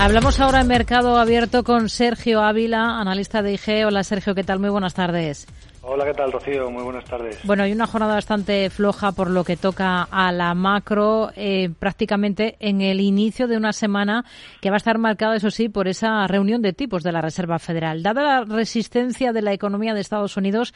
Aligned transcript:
Hablamos 0.00 0.40
ahora 0.40 0.62
en 0.62 0.66
Mercado 0.66 1.18
Abierto 1.18 1.62
con 1.62 1.90
Sergio 1.90 2.40
Ávila, 2.40 2.98
analista 2.98 3.42
de 3.42 3.52
IG. 3.52 3.84
Hola 3.84 4.02
Sergio, 4.02 4.34
¿qué 4.34 4.42
tal? 4.42 4.58
Muy 4.58 4.70
buenas 4.70 4.94
tardes. 4.94 5.46
Hola, 5.82 6.06
¿qué 6.06 6.14
tal, 6.14 6.32
Rocío? 6.32 6.70
Muy 6.70 6.82
buenas 6.82 7.04
tardes. 7.04 7.38
Bueno, 7.44 7.64
hay 7.64 7.72
una 7.72 7.86
jornada 7.86 8.14
bastante 8.14 8.70
floja 8.70 9.12
por 9.12 9.28
lo 9.28 9.44
que 9.44 9.58
toca 9.58 10.04
a 10.04 10.32
la 10.32 10.54
macro, 10.54 11.32
eh, 11.36 11.68
prácticamente 11.78 12.56
en 12.60 12.80
el 12.80 12.98
inicio 12.98 13.46
de 13.46 13.58
una 13.58 13.74
semana 13.74 14.24
que 14.62 14.70
va 14.70 14.76
a 14.76 14.78
estar 14.78 14.96
marcada, 14.96 15.36
eso 15.36 15.50
sí, 15.50 15.68
por 15.68 15.86
esa 15.86 16.26
reunión 16.26 16.62
de 16.62 16.72
tipos 16.72 17.02
de 17.02 17.12
la 17.12 17.20
Reserva 17.20 17.58
Federal. 17.58 18.02
Dada 18.02 18.22
la 18.22 18.44
resistencia 18.46 19.34
de 19.34 19.42
la 19.42 19.52
economía 19.52 19.92
de 19.92 20.00
Estados 20.00 20.38
Unidos, 20.38 20.72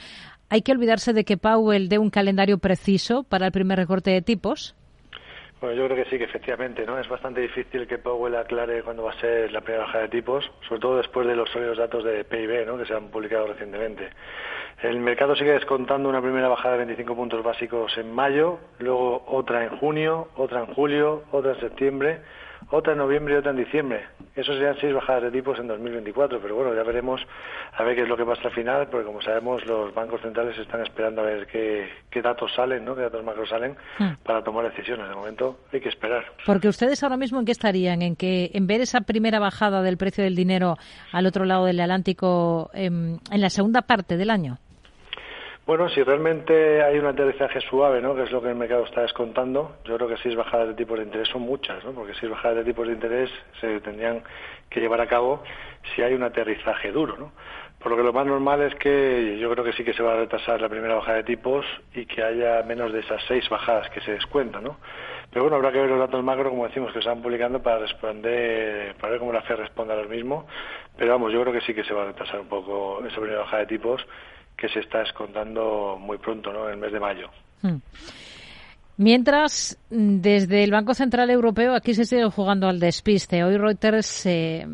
¿hay 0.51 0.61
que 0.61 0.73
olvidarse 0.73 1.15
de 1.15 1.25
que 1.25 1.39
Powell 1.39 1.89
dé 1.89 1.97
un 1.97 2.11
calendario 2.11 2.59
preciso 2.59 3.23
para 3.23 3.47
el 3.47 3.53
primer 3.53 3.79
recorte 3.79 4.11
de 4.11 4.21
tipos? 4.21 4.75
Bueno, 5.65 5.79
yo 5.79 5.87
creo 5.87 6.05
que 6.05 6.11
sí, 6.11 6.19
que 6.19 6.25
efectivamente, 6.25 6.85
¿no? 6.85 6.99
Es 6.99 7.09
bastante 7.09 7.41
difícil 7.41 7.87
que 7.87 7.97
Powell 7.97 8.37
aclare 8.37 8.83
cuándo 8.83 9.05
va 9.05 9.13
a 9.13 9.19
ser 9.19 9.51
la 9.51 9.63
primera 9.63 9.85
bajada 9.85 10.03
de 10.03 10.11
tipos, 10.11 10.45
sobre 10.69 10.79
todo 10.79 10.99
después 10.99 11.27
de 11.27 11.35
los 11.35 11.49
sólidos 11.49 11.79
datos 11.79 12.05
de 12.05 12.23
PIB, 12.23 12.67
¿no? 12.67 12.77
Que 12.77 12.85
se 12.85 12.93
han 12.93 13.09
publicado 13.09 13.47
recientemente. 13.47 14.11
El 14.83 14.99
mercado 14.99 15.35
sigue 15.35 15.53
descontando 15.53 16.11
una 16.11 16.21
primera 16.21 16.49
bajada 16.49 16.73
de 16.73 16.85
25 16.85 17.17
puntos 17.17 17.43
básicos 17.43 17.97
en 17.97 18.13
mayo, 18.13 18.59
luego 18.79 19.25
otra 19.27 19.65
en 19.65 19.71
junio, 19.79 20.29
otra 20.37 20.61
en 20.61 20.67
julio, 20.67 21.23
otra 21.33 21.53
en 21.53 21.61
septiembre 21.61 22.21
otra 22.71 22.93
en 22.93 22.99
noviembre 22.99 23.35
y 23.35 23.37
otra 23.39 23.51
en 23.51 23.59
diciembre. 23.59 24.05
Eso 24.35 24.53
serían 24.53 24.77
seis 24.81 24.93
bajadas 24.93 25.25
de 25.25 25.31
tipos 25.31 25.59
en 25.59 25.69
2024, 25.69 26.41
pero 26.41 26.57
bueno, 26.57 26.75
ya 26.75 26.83
veremos 26.83 27.21
a 27.77 27.83
ver 27.85 27.95
qué 27.95 28.03
es 28.03 28.09
lo 28.09 28.17
que 28.17 28.25
pasa 28.25 28.43
al 28.49 28.55
final, 28.55 28.89
porque 28.89 29.07
como 29.07 29.23
sabemos 29.23 29.65
los 29.67 29.95
bancos 29.95 30.21
centrales 30.23 30.59
están 30.59 30.83
esperando 30.83 31.23
a 31.23 31.25
ver 31.25 31.47
qué, 31.47 32.23
datos 32.23 32.53
salen, 32.55 32.85
¿no? 32.85 32.97
qué 32.97 33.03
datos 33.03 33.25
macro 33.25 33.47
salen 33.47 33.77
hmm. 33.99 34.25
para 34.25 34.43
tomar 34.43 34.69
decisiones. 34.71 35.09
De 35.09 35.15
momento 35.15 35.61
hay 35.73 35.81
que 35.81 35.89
esperar. 35.89 36.25
Porque 36.47 36.69
ustedes 36.69 37.03
ahora 37.03 37.17
mismo 37.17 37.39
en 37.39 37.47
qué 37.47 37.53
estarían, 37.53 38.03
en 38.03 38.17
que 38.17 38.51
en 38.55 38.67
ver 38.67 38.81
esa 38.81 39.03
primera 39.03 39.39
bajada 39.39 39.83
del 39.83 39.97
precio 39.97 40.25
del 40.25 40.35
dinero 40.35 40.77
al 41.13 41.27
otro 41.27 41.45
lado 41.45 41.67
del 41.67 41.81
Atlántico 41.81 42.71
em, 42.75 43.19
en 43.31 43.41
la 43.41 43.51
segunda 43.51 43.83
parte 43.83 44.17
del 44.17 44.31
año. 44.31 44.59
Bueno, 45.67 45.89
si 45.89 46.03
realmente 46.03 46.83
hay 46.83 46.99
un 46.99 47.07
aterrizaje 47.07 47.59
suave, 47.63 48.03
¿no? 48.03 48.15
que 48.15 48.25
es 48.25 48.31
lo 48.31 48.43
que 48.43 48.51
el 48.51 48.55
mercado 48.55 48.85
está 48.85 49.01
descontando, 49.01 49.77
yo 49.87 49.97
creo 49.97 50.09
que 50.09 50.19
seis 50.19 50.37
bajadas 50.37 50.69
de 50.69 50.75
tipos 50.75 50.99
de 50.99 51.05
interés 51.05 51.29
son 51.29 51.41
muchas, 51.41 51.83
¿no? 51.85 51.93
porque 51.93 52.13
seis 52.21 52.31
bajadas 52.31 52.59
de 52.59 52.65
tipos 52.65 52.87
de 52.87 52.93
interés 52.93 53.31
se 53.63 53.81
tendrían 53.81 54.23
que 54.69 54.81
llevar 54.81 55.01
a 55.01 55.07
cabo 55.07 55.43
si 55.95 56.03
hay 56.03 56.13
un 56.13 56.23
aterrizaje 56.23 56.93
duro. 56.93 57.17
¿no? 57.17 57.33
Por 57.79 57.93
lo 57.93 57.97
que 57.97 58.03
lo 58.03 58.13
más 58.13 58.27
normal 58.27 58.61
es 58.61 58.75
que 58.75 59.39
yo 59.41 59.51
creo 59.53 59.65
que 59.65 59.73
sí 59.73 59.85
que 59.85 59.95
se 59.95 60.03
va 60.03 60.13
a 60.13 60.17
retrasar 60.17 60.61
la 60.61 60.69
primera 60.69 60.97
bajada 60.97 61.17
de 61.17 61.25
tipos 61.25 61.65
y 61.95 62.05
que 62.05 62.23
haya 62.23 62.63
menos 62.65 62.93
de 62.93 63.01
esas 63.01 63.23
seis 63.27 63.49
bajadas 63.49 63.89
que 63.89 64.03
se 64.03 64.13
descuentan. 64.13 64.65
¿no? 64.65 64.77
Pero 65.31 65.45
bueno, 65.45 65.57
habrá 65.57 65.73
que 65.73 65.81
ver 65.81 65.89
los 65.89 65.99
datos 65.99 66.23
macro, 66.23 66.51
como 66.51 66.67
decimos, 66.67 66.93
que 66.93 67.01
se 67.01 67.09
van 67.09 67.23
publicando 67.23 67.63
para 67.63 67.79
responder, 67.79 68.95
para 68.97 69.13
ver 69.13 69.19
cómo 69.19 69.33
la 69.33 69.41
FED 69.41 69.57
responde 69.57 69.95
a 69.95 69.97
lo 69.97 70.11
mismo. 70.11 70.47
Pero 70.99 71.13
vamos, 71.13 71.33
yo 71.33 71.41
creo 71.41 71.55
que 71.55 71.63
sí 71.63 71.73
que 71.73 71.85
se 71.85 71.95
va 71.95 72.03
a 72.03 72.07
retrasar 72.07 72.39
un 72.39 72.49
poco 72.49 73.03
esa 73.07 73.17
primera 73.17 73.41
bajada 73.41 73.61
de 73.61 73.67
tipos 73.67 74.07
que 74.57 74.69
se 74.69 74.81
está 74.81 75.03
escontando 75.03 75.97
muy 76.01 76.19
pronto, 76.19 76.53
¿no? 76.53 76.67
En 76.67 76.75
el 76.75 76.79
mes 76.79 76.93
de 76.93 77.01
mayo. 77.01 77.31
Hmm. 77.63 77.79
Mientras, 78.97 79.77
desde 79.91 80.63
el 80.63 80.71
Banco 80.71 80.95
Central 80.95 81.29
Europeo 81.29 81.75
aquí 81.75 81.95
se 81.95 82.05
sigue 82.05 82.31
jugando 82.31 82.69
al 82.69 82.79
despiste. 82.79 83.43
Hoy 83.43 83.57
Reuters 83.57 84.25
eh, 84.27 84.65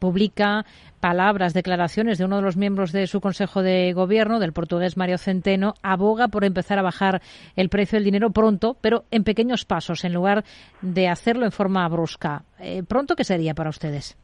publica 0.00 0.66
palabras, 0.98 1.54
declaraciones 1.54 2.18
de 2.18 2.24
uno 2.24 2.36
de 2.36 2.42
los 2.42 2.56
miembros 2.56 2.90
de 2.90 3.06
su 3.06 3.20
Consejo 3.20 3.62
de 3.62 3.92
Gobierno, 3.92 4.40
del 4.40 4.52
portugués 4.52 4.96
Mario 4.96 5.18
Centeno, 5.18 5.74
aboga 5.82 6.28
por 6.28 6.44
empezar 6.44 6.80
a 6.80 6.82
bajar 6.82 7.22
el 7.54 7.68
precio 7.68 7.96
del 7.96 8.04
dinero 8.04 8.30
pronto, 8.30 8.76
pero 8.80 9.04
en 9.12 9.22
pequeños 9.22 9.64
pasos, 9.64 10.04
en 10.04 10.14
lugar 10.14 10.44
de 10.82 11.08
hacerlo 11.08 11.44
en 11.44 11.52
forma 11.52 11.88
brusca. 11.88 12.42
Eh, 12.58 12.82
¿Pronto 12.82 13.14
qué 13.14 13.22
sería 13.22 13.54
para 13.54 13.70
ustedes? 13.70 14.18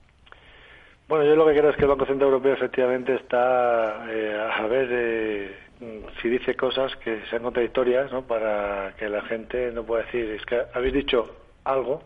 Bueno, 1.09 1.25
yo 1.25 1.37
lo 1.37 1.47
que 1.47 1.57
creo 1.57 1.71
es 1.71 1.77
que 1.77 1.83
el 1.83 1.89
Banco 1.89 2.05
Central 2.05 2.31
Europeo 2.31 2.55
efectivamente 2.55 3.15
está 3.15 4.07
eh, 4.11 4.51
a 4.53 4.67
ver 4.67 4.89
eh, 4.91 5.57
si 6.21 6.29
dice 6.29 6.57
cosas 6.57 6.97
que 6.97 7.21
sean 7.31 7.45
contradictorias, 7.45 8.11
¿no? 8.11 8.23
Para 8.27 8.93
que 8.99 9.09
la 9.09 9.23
gente 9.23 9.71
no 9.71 9.85
pueda 9.85 10.03
decir, 10.03 10.29
es 10.33 10.45
que 10.45 10.63
habéis 10.75 10.95
dicho 10.95 11.37
algo 11.63 12.03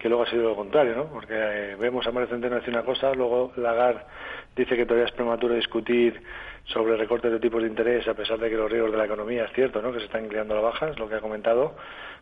que 0.00 0.08
luego 0.08 0.24
ha 0.24 0.30
sido 0.30 0.48
lo 0.48 0.56
contrario, 0.56 0.96
¿no? 0.96 1.04
Porque 1.04 1.32
eh, 1.32 1.76
vemos 1.78 2.04
a 2.08 2.10
Mario 2.10 2.28
Centeno 2.28 2.56
decir 2.56 2.74
una 2.74 2.82
cosa, 2.82 3.14
luego 3.14 3.52
Lagarde 3.54 4.00
dice 4.56 4.76
que 4.76 4.84
todavía 4.84 5.06
es 5.06 5.12
prematuro 5.12 5.54
discutir 5.54 6.20
sobre 6.64 6.96
recortes 6.96 7.30
de 7.30 7.38
tipos 7.38 7.62
de 7.62 7.68
interés, 7.68 8.08
a 8.08 8.14
pesar 8.14 8.38
de 8.40 8.50
que 8.50 8.56
los 8.56 8.68
riesgos 8.68 8.90
de 8.90 8.98
la 8.98 9.04
economía 9.04 9.44
es 9.44 9.52
cierto, 9.52 9.80
¿no? 9.80 9.92
Que 9.92 10.00
se 10.00 10.06
están 10.06 10.24
inclinando 10.24 10.54
a 10.54 10.56
la 10.56 10.62
baja, 10.64 10.88
es 10.88 10.98
lo 10.98 11.08
que 11.08 11.14
ha 11.14 11.20
comentado. 11.20 11.76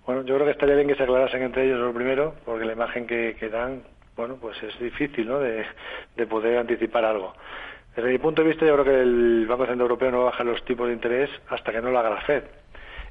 Bueno, 0.04 0.24
yo 0.24 0.34
creo 0.34 0.44
que 0.44 0.52
estaría 0.52 0.74
bien 0.74 0.88
que 0.88 0.94
se 0.94 1.04
aclarasen 1.04 1.42
entre 1.42 1.64
ellos 1.64 1.80
lo 1.80 1.94
primero, 1.94 2.34
porque 2.44 2.66
la 2.66 2.74
imagen 2.74 3.06
que 3.06 3.48
dan 3.50 3.82
bueno, 4.18 4.36
pues 4.40 4.60
es 4.64 4.76
difícil 4.80 5.28
¿no? 5.28 5.38
de, 5.38 5.64
poder 6.28 6.58
anticipar 6.58 7.04
algo. 7.04 7.34
Desde 7.94 8.10
mi 8.10 8.18
punto 8.18 8.42
de 8.42 8.48
vista, 8.48 8.66
yo 8.66 8.74
creo 8.74 8.84
que 8.84 9.00
el 9.00 9.46
Banco 9.46 9.64
Central 9.64 9.82
Europeo 9.82 10.10
no 10.10 10.18
va 10.18 10.22
a 10.24 10.30
bajar 10.30 10.44
los 10.44 10.64
tipos 10.64 10.88
de 10.88 10.94
interés 10.94 11.30
hasta 11.48 11.70
que 11.70 11.80
no 11.80 11.90
lo 11.90 11.98
haga 12.00 12.10
la 12.10 12.20
Fed. 12.22 12.42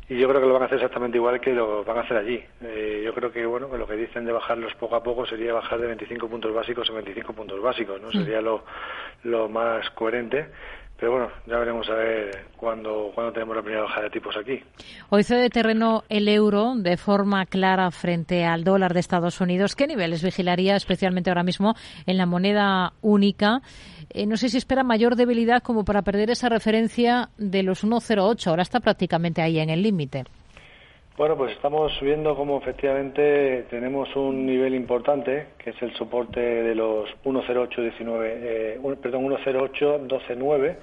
Y 0.09 0.17
yo 0.17 0.27
creo 0.27 0.41
que 0.41 0.47
lo 0.47 0.53
van 0.53 0.63
a 0.63 0.65
hacer 0.65 0.77
exactamente 0.77 1.17
igual 1.17 1.39
que 1.39 1.53
lo 1.53 1.83
van 1.85 1.97
a 1.97 2.01
hacer 2.01 2.17
allí. 2.17 2.43
Eh, 2.61 3.01
yo 3.05 3.13
creo 3.13 3.31
que 3.31 3.45
bueno 3.45 3.69
que 3.69 3.77
lo 3.77 3.87
que 3.87 3.95
dicen 3.95 4.25
de 4.25 4.31
bajarlos 4.33 4.73
poco 4.75 4.95
a 4.95 5.03
poco 5.03 5.25
sería 5.25 5.53
bajar 5.53 5.79
de 5.79 5.87
25 5.87 6.29
puntos 6.29 6.53
básicos 6.53 6.89
a 6.89 6.93
25 6.93 7.33
puntos 7.33 7.61
básicos, 7.61 8.01
¿no? 8.01 8.09
Mm. 8.09 8.11
Sería 8.11 8.41
lo, 8.41 8.63
lo 9.23 9.49
más 9.49 9.89
coherente. 9.91 10.47
Pero 10.99 11.11
bueno, 11.11 11.27
ya 11.45 11.59
veremos 11.59 11.87
a 11.89 11.93
ver 11.93 12.45
cuándo, 12.57 13.11
cuándo 13.13 13.31
tenemos 13.31 13.55
la 13.55 13.61
primera 13.61 13.83
bajada 13.83 14.03
de 14.05 14.09
tipos 14.09 14.35
aquí. 14.35 14.63
Hoy 15.09 15.23
cede 15.23 15.49
terreno 15.51 16.03
el 16.09 16.27
euro 16.27 16.73
de 16.75 16.97
forma 16.97 17.45
clara 17.45 17.91
frente 17.91 18.45
al 18.45 18.63
dólar 18.63 18.95
de 18.95 18.99
Estados 18.99 19.39
Unidos. 19.39 19.75
¿Qué 19.75 19.85
niveles 19.85 20.23
vigilaría 20.23 20.75
especialmente 20.75 21.29
ahora 21.29 21.43
mismo 21.43 21.75
en 22.07 22.17
la 22.17 22.25
moneda 22.25 22.93
única? 23.01 23.61
Eh, 24.09 24.25
no 24.25 24.37
sé 24.37 24.49
si 24.49 24.57
espera 24.57 24.83
mayor 24.83 25.15
debilidad 25.15 25.61
como 25.61 25.85
para 25.85 26.01
perder 26.01 26.31
esa 26.31 26.49
referencia 26.49 27.29
de 27.37 27.61
los 27.61 27.83
1,08. 27.83 28.47
Ahora 28.47 28.63
está 28.63 28.79
prácticamente 28.79 29.43
ahí 29.43 29.59
en 29.59 29.69
el 29.69 29.83
límite. 29.83 30.23
Bueno, 31.17 31.35
pues 31.35 31.51
estamos 31.53 31.99
viendo 31.99 32.35
como 32.35 32.59
efectivamente 32.59 33.65
tenemos 33.71 34.15
un 34.15 34.45
nivel 34.45 34.75
importante, 34.75 35.47
que 35.57 35.71
es 35.71 35.81
el 35.81 35.91
soporte 35.95 36.39
de 36.39 36.75
los 36.75 37.09
108.19, 37.23 38.21
eh, 38.23 38.79
perdón, 39.01 39.25
108.12.9, 39.25 40.75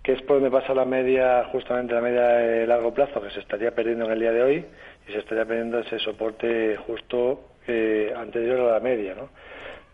que 0.00 0.12
es 0.12 0.22
por 0.22 0.36
donde 0.36 0.52
pasa 0.52 0.72
la 0.74 0.84
media, 0.84 1.44
justamente 1.50 1.92
la 1.92 2.00
media 2.00 2.22
de 2.28 2.68
largo 2.68 2.94
plazo, 2.94 3.20
que 3.20 3.30
se 3.30 3.40
estaría 3.40 3.72
perdiendo 3.72 4.04
en 4.04 4.12
el 4.12 4.20
día 4.20 4.30
de 4.30 4.42
hoy, 4.44 4.64
y 5.08 5.12
se 5.12 5.18
estaría 5.18 5.44
perdiendo 5.44 5.80
ese 5.80 5.98
soporte 5.98 6.76
justo 6.76 7.40
eh, 7.66 8.14
anterior 8.16 8.60
a 8.60 8.74
la 8.74 8.80
media, 8.80 9.16
¿no? 9.16 9.28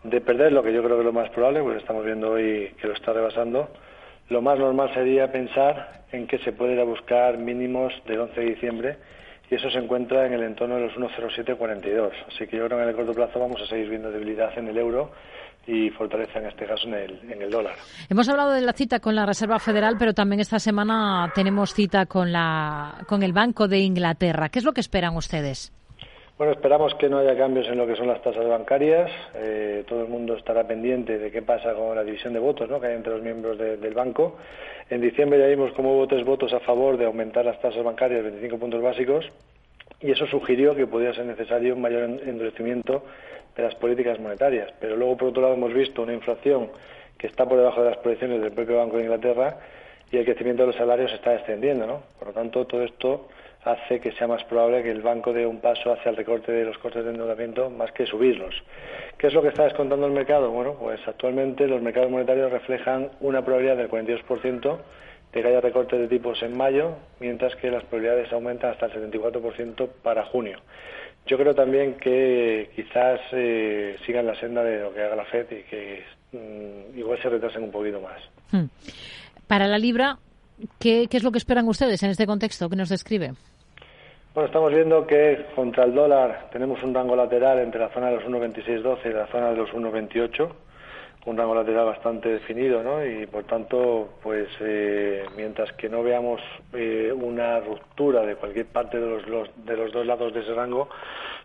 De 0.07 0.21
perder 0.21 0.51
lo 0.51 0.61
que 0.61 0.73
yo 0.73 0.83
creo 0.83 0.97
que 0.97 1.01
es 1.01 1.07
lo 1.07 1.11
más 1.11 1.31
probable, 1.31 1.63
pues 1.63 1.77
estamos 1.77 2.05
viendo 2.05 2.33
hoy 2.33 2.71
que 2.79 2.85
lo 2.85 2.93
está 2.93 3.13
rebasando, 3.13 3.69
lo 4.29 4.43
más 4.43 4.59
normal 4.59 4.93
sería 4.93 5.31
pensar 5.31 6.03
en 6.11 6.27
que 6.27 6.37
se 6.37 6.51
puede 6.51 6.73
ir 6.73 6.79
a 6.81 6.83
buscar 6.83 7.39
mínimos 7.39 7.91
del 8.05 8.19
11 8.19 8.39
de 8.39 8.45
diciembre 8.45 8.97
y 9.49 9.55
eso 9.55 9.69
se 9.69 9.77
encuentra 9.77 10.25
en 10.25 10.33
el 10.33 10.43
entorno 10.43 10.75
de 10.75 10.81
los 10.81 10.93
1,0742. 10.93 12.11
Así 12.27 12.47
que 12.47 12.57
yo 12.57 12.65
creo 12.65 12.77
que 12.77 12.83
en 12.83 12.89
el 12.89 12.95
corto 12.95 13.13
plazo 13.13 13.39
vamos 13.39 13.61
a 13.61 13.67
seguir 13.67 13.89
viendo 13.89 14.11
debilidad 14.11 14.57
en 14.57 14.67
el 14.67 14.77
euro 14.77 15.11
y 15.67 15.89
fortaleza 15.91 16.39
en 16.39 16.47
este 16.47 16.65
caso 16.65 16.87
en 16.87 16.93
el, 16.93 17.31
en 17.31 17.41
el 17.41 17.49
dólar. 17.49 17.75
Hemos 18.09 18.29
hablado 18.29 18.51
de 18.51 18.61
la 18.61 18.73
cita 18.73 18.99
con 18.99 19.15
la 19.15 19.25
Reserva 19.25 19.59
Federal, 19.59 19.95
pero 19.97 20.13
también 20.13 20.39
esta 20.39 20.59
semana 20.59 21.31
tenemos 21.33 21.73
cita 21.73 22.05
con, 22.05 22.31
la, 22.31 23.03
con 23.07 23.23
el 23.23 23.33
Banco 23.33 23.67
de 23.67 23.79
Inglaterra. 23.79 24.49
¿Qué 24.49 24.59
es 24.59 24.65
lo 24.65 24.73
que 24.73 24.81
esperan 24.81 25.15
ustedes? 25.15 25.71
Bueno, 26.37 26.51
esperamos 26.51 26.93
que 26.95 27.07
no 27.07 27.19
haya 27.19 27.37
cambios 27.37 27.65
en 27.69 27.77
lo 27.77 27.87
que 27.87 27.95
son 27.95 28.07
las 28.07 28.21
tasas 28.21 28.45
bancarias. 28.45 29.09
Eh, 29.35 29.85
todo 29.87 30.01
el 30.01 30.09
mundo 30.09 30.35
estará 30.35 30.67
pendiente 30.67 31.17
de 31.17 31.31
qué 31.31 31.41
pasa 31.41 31.73
con 31.73 31.95
la 31.95 32.03
división 32.03 32.33
de 32.33 32.39
votos 32.39 32.69
¿no? 32.69 32.81
que 32.81 32.87
hay 32.87 32.95
entre 32.95 33.13
los 33.13 33.21
miembros 33.21 33.57
del 33.57 33.93
banco. 33.93 34.35
En 34.89 34.99
diciembre 34.99 35.39
ya 35.39 35.45
vimos 35.45 35.71
cómo 35.71 35.95
hubo 35.95 36.07
tres 36.07 36.25
votos 36.25 36.51
a 36.51 36.59
favor 36.59 36.97
de 36.97 37.05
aumentar 37.05 37.45
las 37.45 37.61
tasas 37.61 37.81
bancarias 37.85 38.21
25 38.21 38.57
puntos 38.57 38.81
básicos 38.81 39.31
y 40.01 40.11
eso 40.11 40.27
sugirió 40.27 40.75
que 40.75 40.87
podía 40.87 41.13
ser 41.13 41.25
necesario 41.25 41.73
un 41.73 41.81
mayor 41.81 42.03
endurecimiento 42.03 43.05
de 43.55 43.63
las 43.63 43.75
políticas 43.75 44.19
monetarias. 44.19 44.73
Pero 44.81 44.97
luego, 44.97 45.15
por 45.15 45.29
otro 45.29 45.41
lado, 45.41 45.53
hemos 45.53 45.73
visto 45.73 46.01
una 46.01 46.13
inflación 46.13 46.69
que 47.17 47.27
está 47.27 47.47
por 47.47 47.59
debajo 47.59 47.81
de 47.81 47.91
las 47.91 47.99
proyecciones 47.99 48.41
del 48.41 48.51
propio 48.51 48.79
Banco 48.79 48.97
de 48.97 49.03
Inglaterra 49.03 49.57
y 50.11 50.17
el 50.17 50.25
crecimiento 50.25 50.63
de 50.63 50.67
los 50.67 50.75
salarios 50.75 51.11
está 51.13 51.31
descendiendo. 51.31 51.85
¿no? 51.87 52.03
Por 52.17 52.29
lo 52.29 52.33
tanto, 52.33 52.65
todo 52.65 52.83
esto 52.83 53.27
hace 53.65 53.99
que 53.99 54.11
sea 54.13 54.27
más 54.27 54.43
probable 54.43 54.83
que 54.83 54.91
el 54.91 55.01
banco 55.01 55.33
dé 55.33 55.45
un 55.45 55.59
paso 55.59 55.91
hacia 55.91 56.11
el 56.11 56.15
recorte 56.15 56.51
de 56.51 56.65
los 56.65 56.77
costes 56.77 57.03
de 57.03 57.11
endeudamiento 57.11 57.69
más 57.69 57.91
que 57.91 58.05
subirlos. 58.05 58.53
¿Qué 59.17 59.27
es 59.27 59.33
lo 59.33 59.41
que 59.41 59.47
está 59.47 59.63
descontando 59.63 60.05
el 60.05 60.13
mercado? 60.13 60.51
Bueno, 60.51 60.75
pues 60.79 60.99
actualmente 61.07 61.67
los 61.67 61.81
mercados 61.81 62.11
monetarios 62.11 62.51
reflejan 62.51 63.09
una 63.21 63.43
probabilidad 63.43 63.77
del 63.77 63.89
42% 63.89 64.77
de 65.33 65.41
que 65.41 65.47
haya 65.47 65.61
recortes 65.61 65.99
de 65.99 66.07
tipos 66.07 66.41
en 66.43 66.55
mayo, 66.55 66.95
mientras 67.19 67.55
que 67.55 67.71
las 67.71 67.83
probabilidades 67.83 68.31
aumentan 68.31 68.71
hasta 68.71 68.85
el 68.85 69.11
74% 69.11 69.89
para 70.03 70.25
junio. 70.25 70.59
Yo 71.25 71.37
creo 71.37 71.55
también 71.55 71.95
que 71.95 72.69
quizás 72.75 73.19
eh, 73.31 73.97
sigan 74.05 74.27
la 74.27 74.35
senda 74.39 74.63
de 74.63 74.79
lo 74.79 74.93
que 74.93 75.01
haga 75.01 75.15
la 75.15 75.25
FED 75.25 75.51
y 75.51 75.63
que 75.63 76.03
mm, 76.31 76.99
igual 76.99 77.19
se 77.19 77.29
retrasen 77.29 77.63
un 77.63 77.71
poquito 77.71 77.99
más. 77.99 78.21
Hmm. 78.51 78.65
Para 79.47 79.67
la 79.67 79.77
libra, 79.77 80.17
¿qué, 80.79 81.07
¿qué 81.09 81.17
es 81.17 81.23
lo 81.23 81.31
que 81.31 81.37
esperan 81.37 81.67
ustedes 81.67 82.01
en 82.03 82.09
este 82.09 82.25
contexto 82.25 82.69
que 82.69 82.75
nos 82.75 82.89
describe? 82.89 83.33
Bueno, 84.33 84.47
estamos 84.47 84.73
viendo 84.73 85.07
que 85.07 85.45
contra 85.55 85.85
el 85.85 85.93
dólar 85.93 86.49
tenemos 86.51 86.83
un 86.83 86.93
rango 86.93 87.15
lateral 87.15 87.59
entre 87.59 87.79
la 87.79 87.89
zona 87.89 88.07
de 88.07 88.15
los 88.15 88.25
1,2612 88.25 89.05
y 89.05 89.13
la 89.13 89.27
zona 89.27 89.51
de 89.51 89.55
los 89.55 89.69
1,28, 89.71 90.49
un 91.25 91.37
rango 91.37 91.55
lateral 91.55 91.85
bastante 91.85 92.27
definido, 92.27 92.83
¿no? 92.83 93.05
Y 93.05 93.27
por 93.27 93.45
tanto, 93.45 94.09
pues 94.21 94.49
eh, 94.59 95.23
mientras 95.37 95.71
que 95.73 95.87
no 95.87 96.03
veamos 96.03 96.41
eh, 96.73 97.13
una 97.15 97.61
ruptura 97.61 98.23
de 98.23 98.35
cualquier 98.35 98.65
parte 98.65 98.99
de 98.99 99.07
los, 99.07 99.49
de 99.65 99.77
los 99.77 99.93
dos 99.93 100.05
lados 100.05 100.33
de 100.33 100.41
ese 100.41 100.53
rango, 100.53 100.89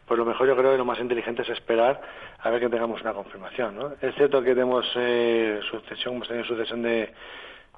pues 0.05 0.19
lo 0.19 0.25
mejor 0.25 0.49
yo 0.49 0.56
creo 0.56 0.73
que 0.73 0.79
lo 0.79 0.85
más 0.85 0.99
inteligente 0.99 1.43
es 1.43 1.50
esperar 1.50 2.00
a 2.41 2.50
ver 2.50 2.58
que 2.58 2.69
tengamos 2.69 3.00
una 3.02 3.12
confirmación, 3.12 3.76
¿no? 3.76 3.93
Es 4.02 4.17
cierto 4.17 4.43
que 4.43 4.55
tenemos 4.55 4.85
eh, 4.97 5.61
sucesión, 5.70 6.17
hemos 6.17 6.26
tenido 6.26 6.44
sucesión 6.44 6.82
de 6.82 7.11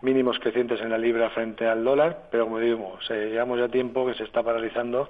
mínimos 0.03 0.39
crecientes 0.39 0.81
en 0.81 0.91
la 0.91 0.99
libra 0.99 1.31
frente 1.31 1.67
al 1.67 1.85
dólar, 1.85 2.25
pero 2.31 2.45
como 2.45 2.59
digo, 2.59 2.99
llevamos 3.09 3.59
ya 3.59 3.69
tiempo 3.69 4.07
que 4.07 4.15
se 4.15 4.25
está 4.25 4.43
paralizando 4.43 5.09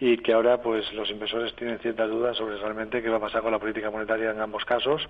y 0.00 0.16
que 0.18 0.32
ahora 0.32 0.62
pues 0.62 0.90
los 0.94 1.10
inversores 1.10 1.54
tienen 1.54 1.78
ciertas 1.78 2.08
dudas 2.08 2.36
sobre 2.36 2.56
realmente 2.56 3.02
qué 3.02 3.10
va 3.10 3.18
a 3.18 3.20
pasar 3.20 3.42
con 3.42 3.52
la 3.52 3.58
política 3.58 3.90
monetaria 3.90 4.30
en 4.30 4.40
ambos 4.40 4.64
casos 4.64 5.06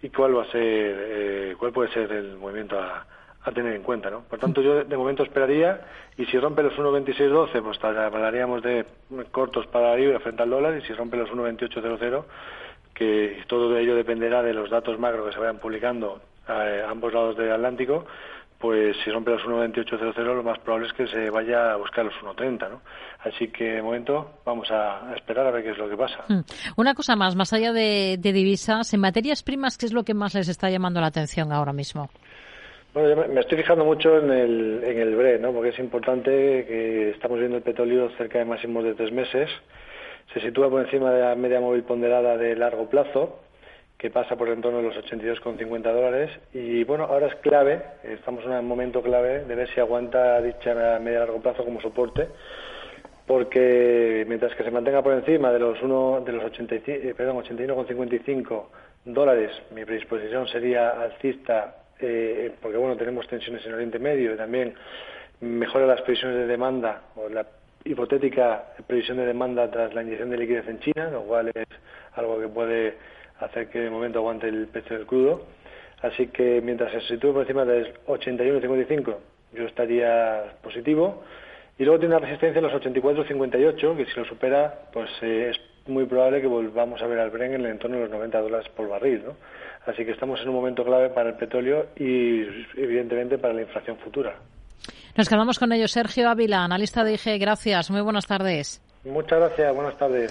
y 0.00 0.08
cuál 0.08 0.36
va 0.36 0.42
a 0.44 0.50
ser 0.50 0.62
eh, 0.62 1.54
cuál 1.58 1.72
puede 1.72 1.92
ser 1.92 2.10
el 2.10 2.38
movimiento 2.38 2.80
a, 2.80 3.06
tener 3.54 3.74
en 3.74 3.82
cuenta, 3.82 4.10
¿no? 4.10 4.20
Por 4.20 4.38
tanto, 4.38 4.60
yo 4.60 4.84
de 4.84 4.96
momento 4.96 5.22
esperaría 5.22 5.80
y 6.16 6.26
si 6.26 6.38
rompe 6.38 6.62
los 6.62 6.74
1.2612, 6.74 7.62
pues 7.62 7.82
hablaríamos 7.82 8.62
de 8.62 8.84
cortos 9.32 9.66
para 9.66 9.90
la 9.90 9.96
libra 9.96 10.20
frente 10.20 10.42
al 10.42 10.50
dólar 10.50 10.76
y 10.76 10.82
si 10.82 10.92
rompe 10.92 11.16
los 11.16 11.30
1.2800, 11.30 12.24
que 12.94 13.42
todo 13.48 13.76
ello 13.76 13.96
dependerá 13.96 14.42
de 14.42 14.52
los 14.52 14.68
datos 14.68 14.98
macro 14.98 15.24
que 15.24 15.32
se 15.32 15.38
vayan 15.38 15.58
publicando 15.58 16.20
a 16.46 16.90
ambos 16.90 17.12
lados 17.14 17.36
del 17.36 17.50
Atlántico, 17.50 18.04
pues 18.60 18.94
si 19.02 19.10
rompe 19.10 19.30
los 19.30 19.42
1.2800 19.42 20.22
lo 20.22 20.42
más 20.42 20.58
probable 20.58 20.86
es 20.86 20.92
que 20.92 21.06
se 21.06 21.30
vaya 21.30 21.72
a 21.72 21.76
buscar 21.76 22.04
los 22.04 22.14
1.30, 22.16 22.68
¿no? 22.68 22.82
Así 23.20 23.48
que 23.48 23.64
de 23.64 23.82
momento 23.82 24.32
vamos 24.44 24.70
a 24.70 25.14
esperar 25.16 25.46
a 25.46 25.50
ver 25.50 25.64
qué 25.64 25.70
es 25.70 25.78
lo 25.78 25.88
que 25.88 25.96
pasa. 25.96 26.24
Hmm. 26.28 26.42
Una 26.76 26.94
cosa 26.94 27.16
más, 27.16 27.34
más 27.34 27.54
allá 27.54 27.72
de, 27.72 28.18
divisas, 28.20 28.92
en 28.92 29.00
materias 29.00 29.42
primas, 29.42 29.78
¿qué 29.78 29.86
es 29.86 29.94
lo 29.94 30.04
que 30.04 30.12
más 30.12 30.34
les 30.34 30.48
está 30.48 30.68
llamando 30.68 31.00
la 31.00 31.06
atención 31.06 31.52
ahora 31.52 31.72
mismo? 31.72 32.10
Bueno, 32.92 33.08
yo 33.08 33.32
me 33.32 33.40
estoy 33.40 33.56
fijando 33.56 33.84
mucho 33.84 34.18
en 34.18 34.30
el, 34.30 34.84
en 34.84 34.98
el 34.98 35.16
BRE, 35.16 35.38
¿no? 35.38 35.52
Porque 35.52 35.70
es 35.70 35.78
importante 35.78 36.30
que 36.30 37.10
estamos 37.10 37.38
viendo 37.38 37.56
el 37.56 37.62
petróleo 37.62 38.10
cerca 38.18 38.40
de 38.40 38.44
máximos 38.44 38.84
de 38.84 38.94
tres 38.94 39.10
meses. 39.10 39.48
Se 40.34 40.40
sitúa 40.40 40.68
por 40.68 40.84
encima 40.84 41.10
de 41.12 41.22
la 41.22 41.34
media 41.34 41.60
móvil 41.60 41.82
ponderada 41.84 42.36
de 42.36 42.54
largo 42.56 42.90
plazo 42.90 43.38
que 44.00 44.08
pasa 44.08 44.34
por 44.34 44.48
el 44.48 44.62
torno 44.62 44.78
de 44.78 44.84
los 44.84 44.96
82,50 44.96 45.82
dólares. 45.82 46.30
Y 46.54 46.84
bueno, 46.84 47.04
ahora 47.04 47.26
es 47.26 47.34
clave, 47.36 47.82
estamos 48.02 48.42
en 48.46 48.52
un 48.52 48.66
momento 48.66 49.02
clave 49.02 49.44
de 49.44 49.54
ver 49.54 49.68
si 49.74 49.78
aguanta 49.78 50.40
dicha 50.40 50.98
media 50.98 51.18
largo 51.18 51.42
plazo 51.42 51.66
como 51.66 51.82
soporte, 51.82 52.28
porque 53.26 54.24
mientras 54.26 54.54
que 54.54 54.64
se 54.64 54.70
mantenga 54.70 55.02
por 55.02 55.12
encima 55.12 55.52
de 55.52 55.58
los, 55.58 55.82
uno, 55.82 56.22
de 56.24 56.32
los 56.32 56.44
85, 56.44 56.90
eh, 56.90 57.14
perdón, 57.14 57.44
81,55 57.44 58.64
dólares, 59.04 59.50
mi 59.74 59.84
predisposición 59.84 60.48
sería 60.48 61.02
alcista, 61.02 61.82
eh, 62.00 62.52
porque 62.58 62.78
bueno, 62.78 62.96
tenemos 62.96 63.28
tensiones 63.28 63.66
en 63.66 63.74
Oriente 63.74 63.98
Medio 63.98 64.32
y 64.32 64.36
también 64.38 64.72
mejora 65.42 65.84
las 65.84 66.00
previsiones 66.00 66.38
de 66.38 66.46
demanda 66.46 67.02
o 67.16 67.28
la 67.28 67.44
hipotética 67.84 68.64
previsión 68.86 69.18
de 69.18 69.26
demanda 69.26 69.70
tras 69.70 69.92
la 69.92 70.02
inyección 70.02 70.30
de 70.30 70.38
liquidez 70.38 70.66
en 70.68 70.80
China, 70.80 71.10
lo 71.10 71.20
cual 71.24 71.48
es 71.54 71.68
algo 72.14 72.40
que 72.40 72.48
puede 72.48 73.19
hacer 73.40 73.68
que 73.68 73.80
de 73.80 73.90
momento 73.90 74.20
aguante 74.20 74.48
el 74.48 74.66
precio 74.68 74.96
del 74.96 75.06
crudo. 75.06 75.46
Así 76.02 76.28
que 76.28 76.60
mientras 76.62 76.92
se 76.92 77.00
sitúe 77.02 77.32
por 77.32 77.42
encima 77.42 77.64
del 77.64 77.94
81,55, 78.06 79.16
yo 79.52 79.64
estaría 79.64 80.54
positivo. 80.62 81.22
Y 81.78 81.84
luego 81.84 81.98
tiene 81.98 82.14
una 82.14 82.24
resistencia 82.24 82.58
en 82.58 82.66
los 82.66 82.74
84,58, 82.74 83.96
que 83.96 84.06
si 84.06 84.18
lo 84.18 84.24
supera, 84.26 84.82
pues 84.92 85.10
eh, 85.22 85.50
es 85.50 85.88
muy 85.88 86.04
probable 86.06 86.40
que 86.40 86.46
volvamos 86.46 87.00
a 87.02 87.06
ver 87.06 87.18
al 87.18 87.30
Bren 87.30 87.54
en 87.54 87.62
el 87.62 87.70
entorno 87.72 87.96
de 87.96 88.02
los 88.02 88.10
90 88.10 88.40
dólares 88.40 88.68
por 88.76 88.88
barril. 88.88 89.22
¿no? 89.24 89.36
Así 89.86 90.04
que 90.04 90.12
estamos 90.12 90.40
en 90.40 90.48
un 90.48 90.54
momento 90.54 90.84
clave 90.84 91.10
para 91.10 91.30
el 91.30 91.36
petróleo 91.36 91.86
y, 91.96 92.42
evidentemente, 92.76 93.38
para 93.38 93.54
la 93.54 93.62
inflación 93.62 93.96
futura. 93.98 94.36
Nos 95.16 95.28
quedamos 95.28 95.58
con 95.58 95.72
ello. 95.72 95.88
Sergio 95.88 96.28
Ávila, 96.28 96.64
analista 96.64 97.02
de 97.02 97.14
IG. 97.14 97.38
Gracias. 97.38 97.90
Muy 97.90 98.00
buenas 98.00 98.26
tardes. 98.26 98.82
Muchas 99.04 99.38
gracias. 99.38 99.74
Buenas 99.74 99.96
tardes. 99.96 100.28